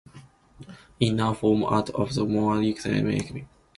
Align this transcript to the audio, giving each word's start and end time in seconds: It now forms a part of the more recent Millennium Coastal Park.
It 0.99 1.11
now 1.11 1.33
forms 1.35 1.65
a 1.65 1.67
part 1.67 1.89
of 1.91 2.15
the 2.15 2.25
more 2.25 2.57
recent 2.57 2.85
Millennium 2.91 3.19
Coastal 3.21 3.39
Park. 3.41 3.49